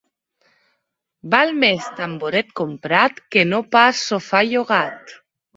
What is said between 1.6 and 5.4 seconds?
més tamboret comprat que no pas sofà llogat.